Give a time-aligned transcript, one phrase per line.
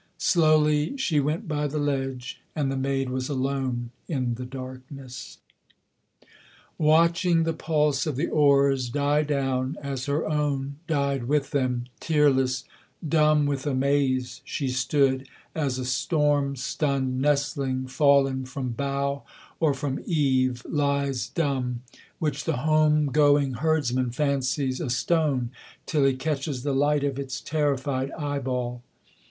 [0.17, 5.37] Slowly she went by the ledge; and the maid was alone in the darkness.
[6.79, 12.63] Watching the pulse of the oars die down, as her own died with them, Tearless,
[13.07, 19.21] dumb with amaze she stood, as a storm stunned nestling Fallen from bough
[19.59, 21.83] or from eave lies dumb,
[22.17, 25.51] which the home going herdsman Fancies a stone,
[25.85, 28.81] till he catches the light of its terrified eyeball.